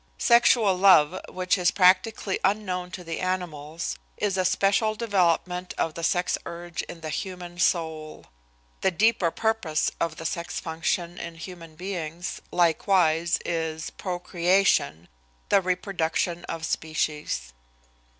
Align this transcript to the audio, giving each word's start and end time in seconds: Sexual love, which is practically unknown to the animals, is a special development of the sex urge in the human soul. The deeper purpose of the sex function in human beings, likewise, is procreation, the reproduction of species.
Sexual 0.17 0.75
love, 0.79 1.21
which 1.29 1.59
is 1.59 1.69
practically 1.69 2.39
unknown 2.43 2.89
to 2.89 3.03
the 3.03 3.19
animals, 3.19 3.99
is 4.17 4.35
a 4.35 4.43
special 4.43 4.95
development 4.95 5.75
of 5.77 5.93
the 5.93 6.03
sex 6.03 6.39
urge 6.47 6.81
in 6.89 7.01
the 7.01 7.11
human 7.11 7.59
soul. 7.59 8.25
The 8.81 8.89
deeper 8.89 9.29
purpose 9.29 9.91
of 9.99 10.15
the 10.15 10.25
sex 10.25 10.59
function 10.59 11.19
in 11.19 11.35
human 11.35 11.75
beings, 11.75 12.41
likewise, 12.51 13.37
is 13.45 13.91
procreation, 13.91 15.07
the 15.49 15.61
reproduction 15.61 16.45
of 16.45 16.65
species. 16.65 17.53